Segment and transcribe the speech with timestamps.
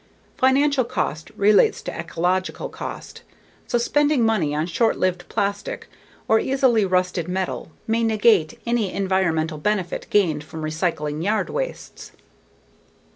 [0.35, 3.21] Financial cost relates to ecological cost,
[3.67, 5.87] so spending money on short lived plastic
[6.27, 12.13] or easily rusted metal may negate any environmental benefit gained from recycling yard wastes.